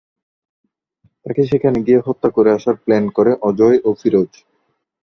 তাকে 1.25 1.41
সেখানে 1.51 1.77
গিয়ে 1.85 1.99
হত্যা 2.07 2.29
করে 2.35 2.49
আসার 2.51 2.75
প্ল্যান 2.83 3.05
করে 3.17 3.31
অজয় 3.49 3.77
ও 3.83 3.89
ফিরোজ। 4.01 4.31